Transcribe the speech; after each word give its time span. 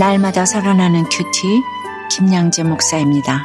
날마다 0.00 0.46
살아나는 0.46 1.04
큐티 1.10 1.62
김양재 2.10 2.62
목사입니다. 2.62 3.44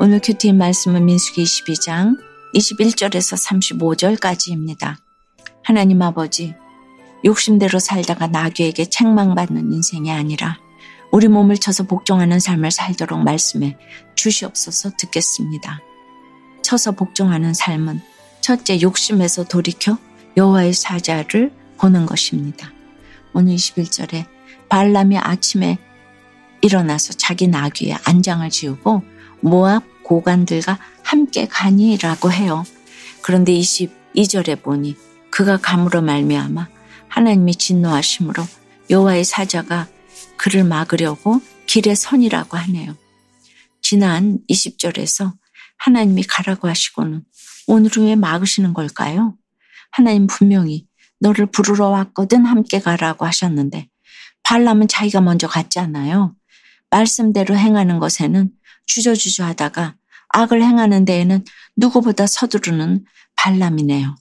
오늘 0.00 0.18
큐티 0.18 0.52
말씀은 0.52 1.04
민수기 1.04 1.44
22장 1.44 2.18
21절에서 2.56 4.18
35절까지입니다. 4.18 4.96
하나님 5.62 6.02
아버지, 6.02 6.56
욕심대로 7.24 7.78
살다가 7.78 8.26
나귀에게 8.26 8.86
책망받는 8.86 9.72
인생이 9.72 10.10
아니라 10.10 10.58
우리 11.12 11.28
몸을 11.28 11.58
쳐서 11.58 11.84
복종하는 11.84 12.40
삶을 12.40 12.72
살도록 12.72 13.22
말씀해 13.22 13.78
주시옵소서 14.16 14.90
듣겠습니다. 14.98 15.78
쳐서 16.62 16.90
복종하는 16.90 17.54
삶은 17.54 18.00
첫째 18.40 18.80
욕심에서 18.80 19.44
돌이켜 19.44 19.98
여호와의 20.36 20.72
사자를 20.72 21.52
보는 21.78 22.06
것입니다. 22.06 22.72
오늘 23.34 23.56
21절에 23.56 24.26
발람이 24.68 25.18
아침에 25.18 25.78
일어나서 26.62 27.12
자기 27.14 27.48
나귀에 27.48 27.98
안장을 28.04 28.48
지우고 28.48 29.02
모압 29.40 29.82
고관들과 30.04 30.78
함께 31.02 31.46
가니라고 31.46 32.32
해요. 32.32 32.64
그런데 33.22 33.52
22절에 33.52 34.62
보니 34.62 34.96
그가 35.30 35.58
감으로 35.58 36.00
말미암아 36.00 36.68
하나님이 37.08 37.56
진노하심으로 37.56 38.44
여호와의 38.88 39.24
사자가 39.24 39.88
그를 40.36 40.64
막으려고 40.64 41.40
길에 41.66 41.94
선이라고 41.94 42.56
하네요. 42.56 42.96
지난 43.82 44.38
20절에서 44.48 45.32
하나님이 45.78 46.22
가라고 46.22 46.68
하시고는 46.68 47.24
오늘은 47.66 48.04
왜 48.04 48.14
막으시는 48.14 48.74
걸까요? 48.74 49.36
하나님 49.90 50.26
분명히 50.26 50.86
너를 51.24 51.46
부르러 51.46 51.88
왔거든 51.88 52.44
함께 52.44 52.80
가라고 52.80 53.24
하셨는데 53.24 53.88
발람은 54.42 54.88
자기가 54.88 55.22
먼저 55.22 55.48
갔잖아요. 55.48 56.36
말씀대로 56.90 57.56
행하는 57.56 57.98
것에는 57.98 58.50
주저주저 58.84 59.44
하다가 59.44 59.96
악을 60.28 60.62
행하는 60.62 61.06
데에는 61.06 61.42
누구보다 61.76 62.26
서두르는 62.26 63.06
발람이네요. 63.36 64.14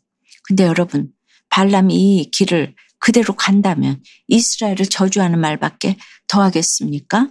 근데 0.48 0.64
여러분, 0.66 1.12
발람이 1.50 1.94
이 1.94 2.32
길을 2.32 2.74
그대로 3.00 3.36
간다면 3.36 4.02
이스라엘을 4.28 4.86
저주하는 4.90 5.40
말밖에 5.40 5.98
더 6.28 6.42
하겠습니까? 6.42 7.30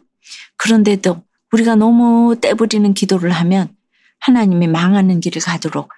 그런데도 0.58 1.24
우리가 1.50 1.76
너무 1.76 2.36
떼부리는 2.40 2.92
기도를 2.92 3.30
하면 3.30 3.74
하나님이 4.20 4.66
망하는 4.68 5.20
길을 5.20 5.40
가도록 5.40 5.90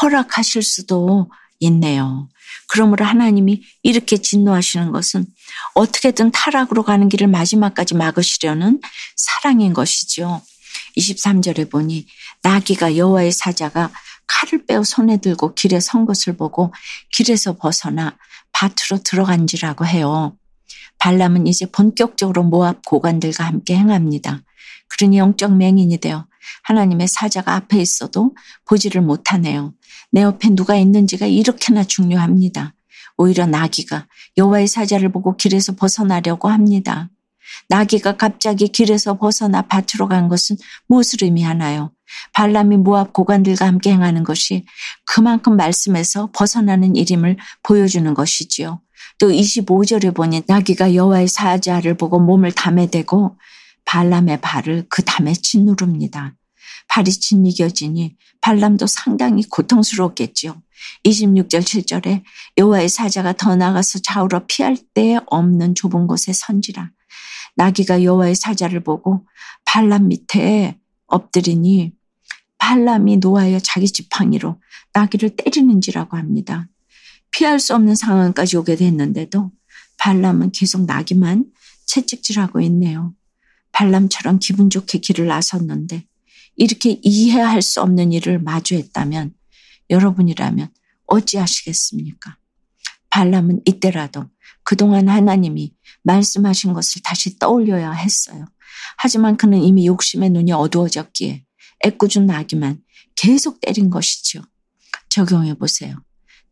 허락하실 0.00 0.62
수도 0.62 1.28
있네요. 1.60 2.28
그러므로 2.68 3.04
하나님이 3.04 3.62
이렇게 3.82 4.16
진노하시는 4.16 4.92
것은 4.92 5.26
어떻게든 5.74 6.30
타락으로 6.32 6.82
가는 6.82 7.08
길을 7.08 7.28
마지막까지 7.28 7.94
막으시려는 7.94 8.80
사랑인 9.16 9.72
것이죠. 9.72 10.42
23절에 10.96 11.70
보니 11.70 12.06
나귀가 12.42 12.96
여호와의 12.96 13.32
사자가 13.32 13.90
칼을 14.26 14.66
빼어 14.66 14.82
손에 14.82 15.18
들고 15.18 15.54
길에 15.54 15.80
선 15.80 16.04
것을 16.04 16.36
보고 16.36 16.72
길에서 17.12 17.56
벗어나 17.56 18.16
밭으로 18.52 19.02
들어간지라고 19.04 19.86
해요. 19.86 20.36
발람은 20.98 21.46
이제 21.46 21.66
본격적으로 21.66 22.42
모압 22.42 22.84
고관들과 22.84 23.44
함께 23.44 23.76
행합니다. 23.76 24.42
그러니 24.88 25.18
영적 25.18 25.56
맹인이 25.56 25.98
되어 25.98 26.26
하나님의 26.64 27.08
사자가 27.08 27.54
앞에 27.54 27.78
있어도 27.80 28.34
보지를 28.64 29.02
못하네요. 29.02 29.74
내 30.10 30.22
옆에 30.22 30.50
누가 30.50 30.76
있는지가 30.76 31.26
이렇게나 31.26 31.84
중요합니다. 31.84 32.74
오히려 33.16 33.46
나귀가 33.46 34.06
여호와의 34.36 34.66
사자를 34.66 35.10
보고 35.10 35.36
길에서 35.36 35.74
벗어나려고 35.74 36.48
합니다. 36.48 37.10
나귀가 37.68 38.16
갑자기 38.16 38.68
길에서 38.68 39.18
벗어나 39.18 39.62
밭으로 39.62 40.08
간 40.08 40.28
것은 40.28 40.56
무엇을 40.88 41.24
의미하나요? 41.24 41.92
발람이 42.32 42.76
모압 42.78 43.12
고관들과 43.12 43.66
함께 43.66 43.92
행하는 43.92 44.24
것이 44.24 44.64
그만큼 45.04 45.56
말씀에서 45.56 46.30
벗어나는 46.32 46.96
일임을 46.96 47.36
보여주는 47.62 48.12
것이지요. 48.14 48.80
또 49.18 49.28
25절에 49.30 50.14
보니 50.14 50.42
나귀가 50.46 50.94
여호와의 50.94 51.28
사자를 51.28 51.96
보고 51.96 52.18
몸을 52.18 52.52
담에 52.52 52.90
대고 52.90 53.36
발람의 53.84 54.40
발을 54.40 54.86
그 54.88 55.02
담에 55.02 55.32
짓누릅니다. 55.32 56.34
발이 56.88 57.10
짓이겨지니 57.10 58.16
발람도 58.40 58.86
상당히 58.86 59.42
고통스러웠겠지요. 59.48 60.60
26절 61.04 61.60
7절에 61.62 62.22
여호와의 62.56 62.88
사자가 62.88 63.32
더 63.32 63.56
나가서 63.56 64.00
좌우로 64.00 64.46
피할 64.46 64.76
데 64.94 65.18
없는 65.26 65.74
좁은 65.74 66.06
곳에 66.06 66.32
선지라. 66.32 66.90
나귀가 67.56 68.02
여호와의 68.02 68.34
사자를 68.34 68.84
보고 68.84 69.26
발람 69.64 70.08
밑에 70.08 70.78
엎드리니 71.06 71.92
발람이 72.58 73.18
노하여 73.18 73.58
자기 73.60 73.86
지팡이로 73.86 74.60
나귀를 74.92 75.36
때리는지라고 75.36 76.16
합니다. 76.16 76.68
피할 77.30 77.60
수 77.60 77.74
없는 77.74 77.94
상황까지 77.94 78.56
오게 78.56 78.76
됐는데도 78.76 79.50
발람은 79.98 80.52
계속 80.52 80.84
나귀만 80.84 81.44
채찍질하고 81.86 82.60
있네요. 82.62 83.14
발람처럼 83.72 84.38
기분 84.38 84.70
좋게 84.70 84.98
길을 84.98 85.26
나섰는데 85.26 86.06
이렇게 86.56 86.98
이해할 87.02 87.62
수 87.62 87.80
없는 87.82 88.12
일을 88.12 88.38
마주했다면 88.40 89.34
여러분이라면 89.90 90.68
어찌하시겠습니까? 91.06 92.36
발람은 93.10 93.62
이때라도 93.64 94.26
그동안 94.62 95.08
하나님이 95.08 95.74
말씀하신 96.02 96.72
것을 96.72 97.02
다시 97.02 97.38
떠올려야 97.38 97.92
했어요. 97.92 98.46
하지만 98.98 99.36
그는 99.36 99.62
이미 99.62 99.86
욕심의 99.86 100.30
눈이 100.30 100.52
어두워졌기에 100.52 101.44
애꿎은 101.84 102.26
나기만 102.26 102.82
계속 103.14 103.60
때린 103.60 103.90
것이죠. 103.90 104.42
적용해 105.08 105.54
보세요. 105.54 105.96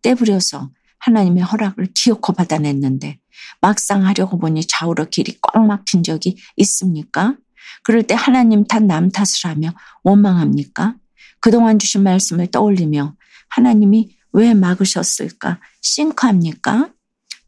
떼부려서 0.03 0.71
하나님의 0.99 1.43
허락을 1.45 1.89
기어코 1.95 2.33
받아냈는데 2.33 3.19
막상 3.61 4.07
하려고 4.07 4.39
보니 4.39 4.67
좌우로 4.67 5.11
길이 5.11 5.37
꽉 5.43 5.67
막힌 5.67 6.03
적이 6.03 6.39
있습니까? 6.57 7.37
그럴 7.83 8.03
때 8.03 8.15
하나님 8.15 8.65
탓, 8.65 8.83
남 8.83 9.11
탓을 9.11 9.51
하며 9.51 9.71
원망합니까? 10.03 10.97
그동안 11.41 11.79
주신 11.79 12.03
말씀을 12.03 12.51
떠올리며 12.51 13.17
하나님이 13.51 14.17
왜 14.33 14.55
막으셨을까? 14.55 15.61
싱크합니까? 15.83 16.91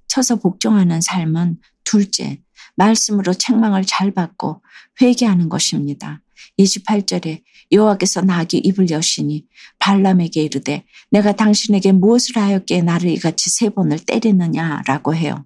쳐서 0.09 0.37
복종하는 0.37 1.01
삶은 1.01 1.59
둘째, 1.85 2.41
말씀으로 2.77 3.35
책망을 3.35 3.85
잘 3.85 4.13
받고 4.13 4.63
회개하는 5.01 5.49
것입니다. 5.49 6.21
28절에 6.59 7.43
여호와께서 7.73 8.23
나귀 8.23 8.59
입을 8.59 8.91
여시니 8.91 9.45
발람에게 9.79 10.43
이르되 10.43 10.85
내가 11.11 11.33
당신에게 11.33 11.93
무엇을 11.93 12.37
하였기에 12.37 12.83
나를 12.83 13.11
이같이 13.11 13.51
세 13.51 13.69
번을 13.71 13.99
때리느냐라고 13.99 15.15
해요. 15.15 15.45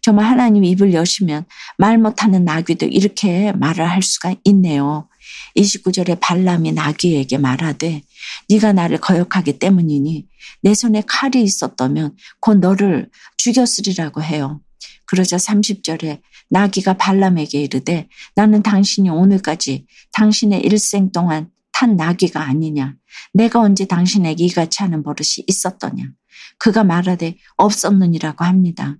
정말 0.00 0.26
하나님 0.26 0.64
입을 0.64 0.92
여시면 0.94 1.44
말 1.78 1.96
못하는 1.98 2.44
나귀도 2.44 2.86
이렇게 2.86 3.52
말을 3.52 3.88
할 3.88 4.02
수가 4.02 4.34
있네요. 4.44 5.08
29절에 5.56 6.18
발람이 6.20 6.72
나귀에게 6.72 7.38
말하되 7.38 8.02
네가 8.48 8.72
나를 8.72 8.98
거역하기 8.98 9.58
때문이니 9.60 10.26
내 10.62 10.74
손에 10.74 11.02
칼이 11.06 11.42
있었다면 11.42 12.16
곧 12.40 12.58
너를 12.58 13.08
죽였으리라고 13.36 14.22
해요. 14.22 14.60
그러자 15.06 15.36
30절에 15.36 16.20
나귀가 16.52 16.98
발람에게 16.98 17.62
이르되 17.62 18.08
나는 18.34 18.62
당신이 18.62 19.08
오늘까지 19.08 19.86
당신의 20.12 20.60
일생 20.60 21.10
동안 21.10 21.48
탄 21.72 21.96
나귀가 21.96 22.42
아니냐. 22.42 22.94
내가 23.32 23.60
언제 23.60 23.86
당신에게 23.86 24.44
이같이 24.44 24.82
하는 24.82 25.02
버릇이 25.02 25.44
있었더냐. 25.46 26.10
그가 26.58 26.84
말하되 26.84 27.38
없었느니라고 27.56 28.44
합니다. 28.44 28.98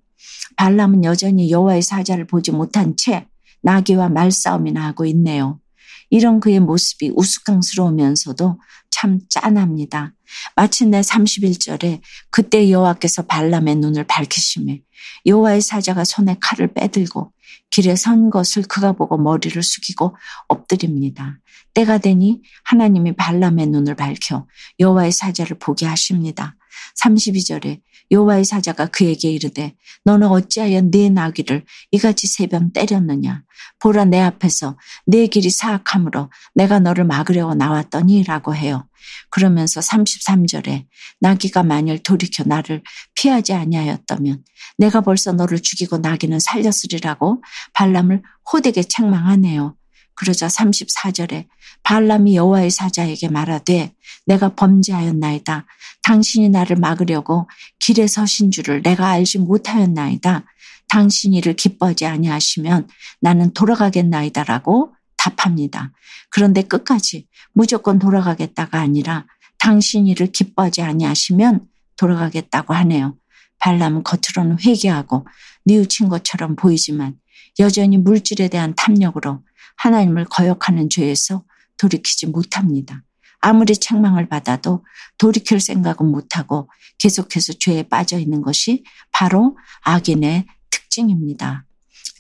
발람은 0.57 1.05
여전히 1.05 1.51
여호와의 1.51 1.83
사자를 1.83 2.27
보지 2.27 2.53
못한 2.53 2.97
채 2.97 3.27
나귀와 3.61 4.09
말싸움이나 4.09 4.83
하고 4.87 5.05
있네요. 5.05 5.61
이런 6.09 6.41
그의 6.41 6.59
모습이 6.59 7.13
우스꽝스러우면서도 7.15 8.59
참 8.91 9.19
짠합니다. 9.29 10.15
마침내 10.57 11.03
31절에 11.03 12.01
그때 12.31 12.71
여호와께서 12.71 13.23
발람의 13.27 13.77
눈을 13.77 14.05
밝히심에 14.05 14.81
여호와의 15.27 15.61
사자가 15.61 16.05
손에 16.05 16.37
칼을 16.41 16.75
빼들고 16.75 17.33
길에 17.71 17.97
선 17.97 18.31
것을 18.31 18.63
그가 18.63 18.93
보고 18.93 19.17
머리를 19.17 19.63
숙이고 19.63 20.17
엎드립니다. 20.49 21.39
때가 21.75 21.99
되니 21.99 22.43
하나님이 22.65 23.17
발람의 23.17 23.67
눈을 23.69 23.95
밝혀 23.95 24.47
여호와의 24.79 25.13
사자를 25.13 25.59
보게 25.59 25.87
하십니다. 25.87 26.57
32절에 27.01 27.81
여호와의 28.11 28.45
사자가 28.45 28.87
그에게 28.87 29.31
이르되 29.31 29.75
너는 30.05 30.29
어찌하여 30.29 30.83
네 30.91 31.09
나귀를 31.09 31.65
이같이 31.93 32.27
세번 32.27 32.73
때렸느냐 32.73 33.43
보라 33.79 34.05
내 34.05 34.21
앞에서 34.21 34.77
내 35.07 35.27
길이 35.27 35.49
사악함으로 35.51 36.31
내가 36.55 36.79
너를 36.79 37.05
막으려고 37.05 37.55
나왔더니라고 37.55 38.55
해요. 38.55 38.87
그러면서 39.31 39.81
33절에 39.81 40.87
나귀가 41.21 41.63
만일 41.63 42.03
돌이켜 42.03 42.45
나를 42.45 42.83
피하지 43.15 43.53
아니하였다면 43.53 44.45
내가 44.79 45.01
벌써 45.01 45.33
너를 45.33 45.61
죽이고 45.61 45.99
나귀는 45.99 46.41
살렸으리라고 46.41 47.43
발람을 47.75 48.23
호되게 48.53 48.83
책망하네요. 48.83 49.77
그러자 50.15 50.47
34절에 50.47 51.47
발람이 51.83 52.37
여호와의 52.37 52.71
사자에게 52.71 53.29
말하되 53.29 53.93
내가 54.27 54.55
범죄하였나이다. 54.55 55.67
당신이 56.03 56.49
나를 56.49 56.77
막으려고 56.77 57.49
길에 57.79 58.07
서신 58.07 58.51
줄을 58.51 58.83
내가 58.83 59.09
알지 59.09 59.39
못하였나이다. 59.39 60.45
당신이 60.89 61.39
이를 61.39 61.55
기뻐하지 61.55 62.07
아니하시면 62.07 62.89
나는 63.21 63.53
돌아가겠나이다라고 63.55 64.95
답합니다. 65.23 65.93
그런데 66.31 66.63
끝까지 66.63 67.29
무조건 67.53 67.99
돌아가겠다가 67.99 68.81
아니라 68.81 69.27
당신 69.59 70.09
이를 70.09 70.27
기뻐하지 70.33 70.83
아니하시면 70.83 71.67
돌아가겠다고 71.97 72.75
하네요. 72.75 73.17
발람은 73.59 74.03
겉으로는 74.03 74.59
회개하고 74.61 75.27
뉘우친 75.67 76.09
것처럼 76.09 76.57
보이지만 76.57 77.17
여전히 77.61 77.99
물질에 77.99 78.49
대한 78.49 78.75
탐욕으로 78.75 79.45
하나님을 79.77 80.25
거역하는 80.25 80.91
죄에서 80.91 81.45
돌이키지 81.77 82.27
못합니다. 82.27 83.05
아무리 83.41 83.77
책망을 83.77 84.29
받아도 84.29 84.85
돌이킬 85.19 85.61
생각은 85.61 86.07
못하고 86.07 86.69
계속해서 86.99 87.55
죄에 87.55 87.85
빠져 87.85 88.19
있는 88.19 88.43
것이 88.43 88.85
바로 89.13 89.57
악인의 89.83 90.47
특징입니다. 90.71 91.67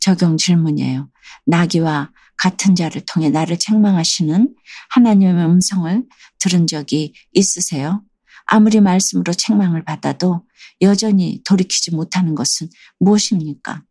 적용 0.01 0.37
질문이에요. 0.37 1.09
나귀와 1.47 2.11
같은 2.43 2.75
자를 2.75 3.03
통해 3.07 3.31
나를 3.31 3.57
책망하시는 3.57 4.53
하나님의 4.91 5.47
음성을 5.47 6.05
들은 6.41 6.67
적이 6.67 7.15
있으세요? 7.33 8.03
아무리 8.47 8.81
말씀으로 8.81 9.33
책망을 9.33 9.85
받아도 9.85 10.45
여전히 10.81 11.41
돌이키지 11.45 11.93
못하는 11.93 12.35
것은 12.35 12.69
무엇입니까? 12.99 13.85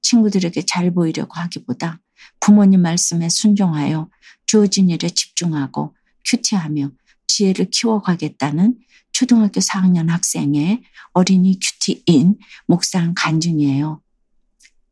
친구들에게 0.00 0.62
잘 0.62 0.90
보이려고 0.94 1.34
하기보다 1.34 2.00
부모님 2.40 2.80
말씀에 2.80 3.28
순종하여 3.28 4.08
주어진 4.46 4.88
일에 4.88 5.10
집중하고 5.10 5.94
큐티하며 6.24 6.92
지혜를 7.26 7.68
키워가겠다는 7.70 8.78
초등학교 9.12 9.60
4학년 9.60 10.08
학생의 10.08 10.82
어린이 11.12 11.58
큐티인 11.60 12.38
목상 12.66 13.12
간증이에요. 13.14 14.00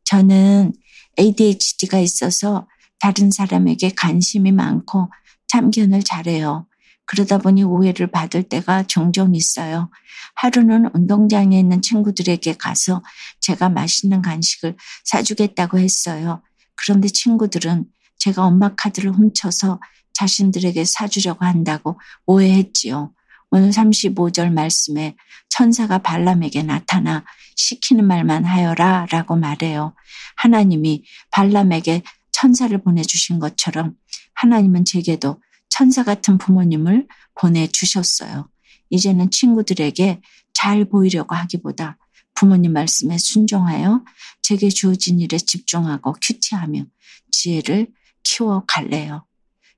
저는 0.03 0.73
ADHD가 1.17 1.97
있어서 1.97 2.67
다른 3.01 3.31
사람에게 3.31 3.91
관심이 3.97 4.51
많고 4.51 5.11
참견을 5.47 6.03
잘해요. 6.03 6.67
그러다 7.05 7.39
보니 7.39 7.63
오해를 7.63 8.07
받을 8.07 8.43
때가 8.43 8.83
종종 8.83 9.35
있어요. 9.35 9.89
하루는 10.35 10.91
운동장에 10.93 11.59
있는 11.59 11.81
친구들에게 11.81 12.53
가서 12.53 13.03
제가 13.41 13.69
맛있는 13.69 14.21
간식을 14.21 14.77
사주겠다고 15.03 15.79
했어요. 15.79 16.41
그런데 16.75 17.09
친구들은 17.09 17.85
제가 18.17 18.45
엄마 18.45 18.75
카드를 18.75 19.11
훔쳐서 19.11 19.81
자신들에게 20.13 20.85
사주려고 20.85 21.43
한다고 21.43 21.99
오해했지요. 22.27 23.11
오늘 23.49 23.71
35절 23.71 24.53
말씀에 24.53 25.17
천사가 25.49 25.97
발람에게 25.97 26.63
나타나 26.63 27.25
시키는 27.55 28.05
말만 28.07 28.45
하여라 28.45 29.07
라고 29.09 29.35
말해요. 29.35 29.93
하나님이 30.37 31.03
발람에게 31.31 32.03
천사를 32.41 32.75
보내주신 32.81 33.37
것처럼 33.37 33.95
하나님은 34.33 34.83
제게도 34.83 35.39
천사 35.69 36.03
같은 36.03 36.39
부모님을 36.39 37.07
보내주셨어요. 37.35 38.49
이제는 38.89 39.29
친구들에게 39.29 40.21
잘 40.51 40.85
보이려고 40.85 41.35
하기보다 41.35 41.99
부모님 42.33 42.73
말씀에 42.73 43.19
순종하여 43.19 44.03
제게 44.41 44.69
주어진 44.69 45.19
일에 45.19 45.37
집중하고 45.37 46.15
큐티하며 46.19 46.85
지혜를 47.29 47.91
키워갈래요. 48.23 49.23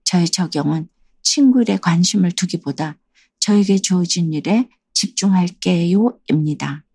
저의 0.05 0.29
적용은 0.29 0.87
친구들의 1.21 1.79
관심을 1.79 2.31
두기보다 2.31 2.97
저에게 3.41 3.77
주어진 3.79 4.31
일에 4.31 4.69
집중할게요 4.93 6.17
입니다. 6.29 6.85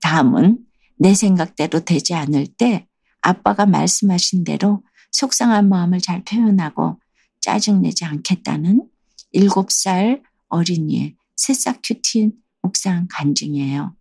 다음은 0.00 0.58
내 0.98 1.14
생각대로 1.14 1.84
되지 1.84 2.14
않을 2.14 2.48
때 2.48 2.88
아빠가 3.26 3.66
말씀하신 3.66 4.44
대로 4.44 4.82
속상한 5.12 5.68
마음을 5.68 6.00
잘 6.00 6.24
표현하고 6.24 7.00
짜증내지 7.40 8.04
않겠다는 8.04 8.88
7살 9.34 10.22
어린이의 10.48 11.16
새싹 11.36 11.80
큐틴 11.82 12.32
묵상 12.62 13.08
간증이에요. 13.10 13.94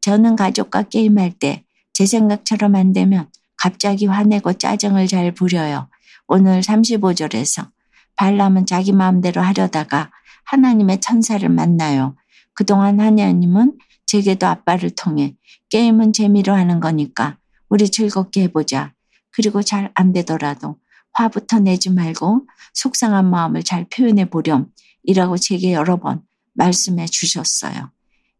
저는 0.00 0.36
가족과 0.36 0.82
게임할 0.82 1.32
때 1.38 1.66
제 1.96 2.04
생각처럼 2.04 2.74
안 2.74 2.92
되면 2.92 3.30
갑자기 3.56 4.04
화내고 4.04 4.52
짜증을 4.52 5.06
잘 5.06 5.32
부려요. 5.32 5.88
오늘 6.26 6.60
35절에서 6.60 7.70
발람은 8.16 8.66
자기 8.66 8.92
마음대로 8.92 9.40
하려다가 9.40 10.10
하나님의 10.44 11.00
천사를 11.00 11.48
만나요. 11.48 12.14
그동안 12.52 13.00
하나님은 13.00 13.78
제게도 14.04 14.46
아빠를 14.46 14.90
통해 14.90 15.36
게임은 15.70 16.12
재미로 16.12 16.52
하는 16.52 16.80
거니까 16.80 17.38
우리 17.68 17.88
즐겁게 17.90 18.42
해보자. 18.44 18.92
그리고 19.30 19.62
잘 19.62 19.90
안 19.94 20.12
되더라도 20.12 20.78
화부터 21.12 21.60
내지 21.60 21.90
말고 21.90 22.46
속상한 22.74 23.28
마음을 23.30 23.62
잘 23.62 23.86
표현해 23.88 24.30
보렴. 24.30 24.70
이라고 25.04 25.36
제게 25.36 25.72
여러 25.72 25.98
번 25.98 26.22
말씀해 26.54 27.06
주셨어요. 27.06 27.90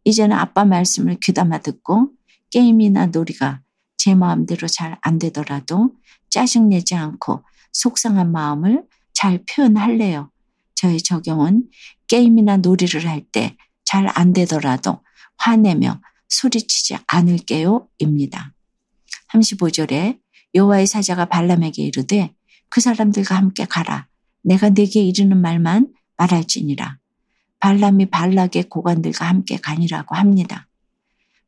이제는 0.05 0.37
아빠 0.37 0.65
말씀을 0.65 1.19
귀담아 1.21 1.59
듣고 1.59 2.11
게임이나 2.51 3.07
놀이가 3.07 3.61
제 3.97 4.15
마음대로 4.15 4.69
잘 4.69 4.99
안 5.03 5.19
되더라도 5.19 5.93
짜증내지 6.31 6.95
않고 6.95 7.43
속상한 7.73 8.31
마음을 8.33 8.85
잘 9.13 9.43
표현할래요. 9.49 10.31
저의 10.75 10.99
적용은 11.03 11.69
게임이나 12.09 12.59
놀이를 12.59 13.07
할 13.09 13.23
때 13.33 13.57
잘 13.85 14.09
안 14.15 14.33
되더라도 14.33 15.01
화내며 15.39 16.01
소리치지 16.29 16.99
않을게요. 17.07 17.89
입니다. 17.99 18.53
35절에 19.33 20.19
여호와의 20.55 20.87
사자가 20.87 21.27
발람에게 21.27 21.83
이르되 21.83 22.35
그 22.69 22.81
사람들과 22.81 23.37
함께 23.37 23.65
가라. 23.65 24.09
내가 24.43 24.71
네게 24.71 25.03
이르는 25.03 25.41
말만 25.41 25.93
말할지니라. 26.17 26.99
발람이 27.61 28.07
발락의 28.07 28.65
고관들과 28.65 29.29
함께 29.29 29.57
가니라고 29.57 30.15
합니다. 30.15 30.69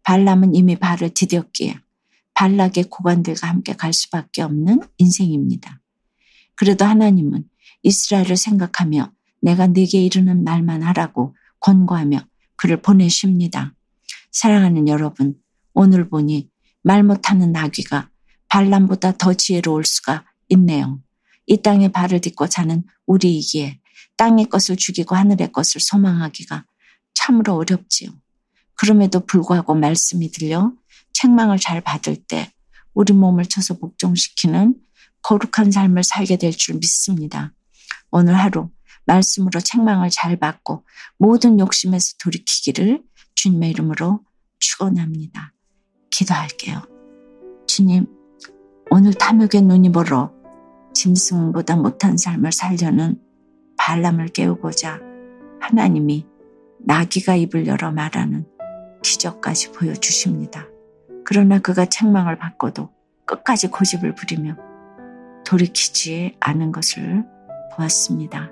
발람은 0.02 0.54
이미 0.54 0.76
발을 0.76 1.10
디뎠기에 1.10 1.80
발락의 2.34 2.84
고관들과 2.84 3.48
함께 3.48 3.74
갈 3.74 3.92
수밖에 3.92 4.42
없는 4.42 4.80
인생입니다. 4.98 5.80
그래도 6.54 6.84
하나님은 6.84 7.44
이스라엘을 7.82 8.36
생각하며 8.36 9.12
내가 9.40 9.66
네게 9.66 10.02
이르는 10.02 10.44
말만 10.44 10.82
하라고 10.82 11.36
권고하며 11.60 12.20
그를 12.56 12.80
보내십니다. 12.80 13.74
사랑하는 14.30 14.88
여러분, 14.88 15.34
오늘 15.74 16.08
보니 16.08 16.48
말 16.88 17.02
못하는 17.02 17.52
나귀가 17.52 18.08
발람보다 18.48 19.18
더 19.18 19.34
지혜로울 19.34 19.84
수가 19.84 20.24
있네요. 20.48 21.02
이 21.46 21.60
땅에 21.60 21.88
발을 21.92 22.22
딛고 22.22 22.46
사는 22.46 22.82
우리이기에 23.04 23.78
땅의 24.16 24.46
것을 24.46 24.76
죽이고 24.76 25.14
하늘의 25.14 25.52
것을 25.52 25.82
소망하기가 25.82 26.64
참으로 27.12 27.56
어렵지요. 27.56 28.10
그럼에도 28.72 29.20
불구하고 29.26 29.74
말씀이 29.74 30.30
들려 30.30 30.72
책망을 31.12 31.58
잘 31.58 31.82
받을 31.82 32.16
때 32.16 32.50
우리 32.94 33.12
몸을 33.12 33.44
쳐서 33.44 33.76
복종시키는 33.76 34.74
거룩한 35.20 35.70
삶을 35.70 36.04
살게 36.04 36.38
될 36.38 36.52
줄 36.52 36.76
믿습니다. 36.76 37.52
오늘 38.10 38.34
하루 38.34 38.70
말씀으로 39.04 39.60
책망을 39.60 40.08
잘 40.08 40.38
받고 40.38 40.86
모든 41.18 41.60
욕심에서 41.60 42.14
돌이키기를 42.18 43.02
주님의 43.34 43.72
이름으로 43.72 44.24
축원합니다. 44.58 45.52
기도할게요. 46.18 46.82
주님, 47.68 48.06
오늘 48.90 49.14
탐욕의 49.14 49.62
눈이 49.62 49.90
멀어 49.90 50.32
짐승보다 50.92 51.76
못한 51.76 52.16
삶을 52.16 52.50
살려는 52.50 53.20
발람을 53.76 54.28
깨우고자 54.28 55.00
하나님이 55.60 56.26
나귀가 56.80 57.36
입을 57.36 57.68
열어 57.68 57.92
말하는 57.92 58.46
기적까지 59.02 59.70
보여주십니다. 59.72 60.66
그러나 61.24 61.60
그가 61.60 61.84
책망을 61.84 62.36
받고도 62.36 62.90
끝까지 63.24 63.68
고집을 63.68 64.16
부리며 64.16 64.56
돌이키지 65.46 66.36
않은 66.40 66.72
것을 66.72 67.24
보았습니다. 67.76 68.50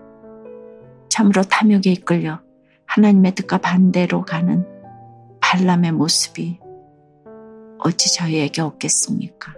참으로 1.09 1.43
탐욕에 1.43 1.91
이끌려 1.91 2.41
하나님의 2.87 3.35
뜻과 3.35 3.59
반대로 3.59 4.23
가는 4.23 4.65
발람의 5.41 5.93
모습이 5.93 6.61
어찌 7.79 8.13
저희에게 8.15 8.63
없겠습니까? 8.63 9.55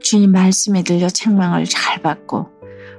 주님 0.00 0.32
말씀에 0.32 0.82
들려 0.82 1.08
책망을 1.08 1.64
잘 1.66 2.02
받고 2.02 2.48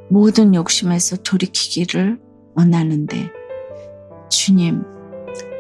모든 0.10 0.54
욕심에서 0.56 1.18
돌이키기를 1.18 2.20
원하는데 2.56 3.32
주님 4.30 4.84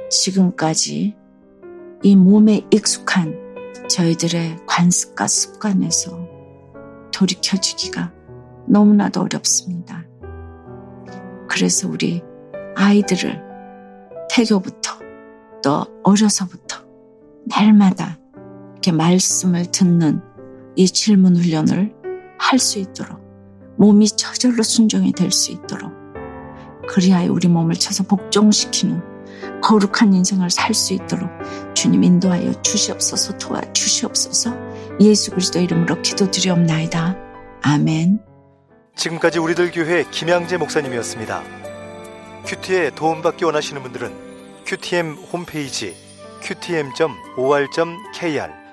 지금까지 0.09 1.15
이 2.03 2.15
몸에 2.15 2.61
익숙한 2.71 3.35
저희들의 3.89 4.57
관습과 4.65 5.27
습관에서 5.27 6.27
돌이켜주기가 7.13 8.13
너무나도 8.67 9.21
어렵습니다. 9.21 10.05
그래서 11.49 11.89
우리 11.89 12.21
아이들을 12.75 13.41
태교부터 14.29 14.99
또 15.63 15.85
어려서부터 16.03 16.77
날마다 17.45 18.20
이렇게 18.81 18.91
말씀을 18.91 19.67
듣는 19.67 20.21
이 20.75 20.87
질문 20.87 21.35
훈련을 21.37 21.93
할 22.39 22.57
수 22.57 22.79
있도록 22.79 23.21
몸이 23.77 24.07
저절로 24.09 24.63
순종이 24.63 25.11
될 25.11 25.29
수 25.31 25.51
있도록 25.51 25.91
그리하여 26.89 27.31
우리 27.31 27.47
몸을 27.47 27.75
쳐서 27.75 28.01
복종시키는 28.03 29.61
거룩한 29.61 30.13
인생을 30.13 30.49
살 30.49 30.73
수 30.73 30.93
있도록 30.93 31.29
주님 31.75 32.03
인도하여 32.03 32.59
주시옵소서 32.63 33.37
도와주시옵소서 33.37 34.51
예수 34.99 35.29
그리스도 35.29 35.59
이름으로 35.59 36.01
기도드리옵나이다. 36.01 37.15
아멘. 37.61 38.19
지금까지 38.95 39.37
우리들 39.37 39.69
교회 39.71 40.03
김양재 40.09 40.57
목사님이었습니다. 40.57 41.43
큐티에 42.45 42.95
도움받기 42.95 43.45
원하시는 43.45 43.83
분들은 43.83 44.11
큐티엠 44.65 45.13
홈페이지 45.31 45.95
qtm.or.kr 46.41 47.01